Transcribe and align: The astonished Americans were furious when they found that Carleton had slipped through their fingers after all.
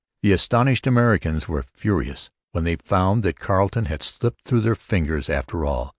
The 0.23 0.31
astonished 0.31 0.87
Americans 0.87 1.47
were 1.47 1.63
furious 1.75 2.31
when 2.53 2.63
they 2.63 2.77
found 2.77 3.21
that 3.21 3.37
Carleton 3.39 3.85
had 3.85 4.01
slipped 4.01 4.45
through 4.45 4.61
their 4.61 4.73
fingers 4.73 5.29
after 5.29 5.63
all. 5.63 5.89